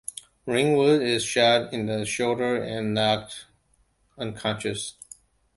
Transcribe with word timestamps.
Rainwood 0.47 1.03
is 1.03 1.23
shot 1.23 1.71
in 1.71 1.85
the 1.85 2.07
shoulder 2.07 2.55
and 2.59 2.95
knocked 2.95 3.45
unconscious. 4.17 4.95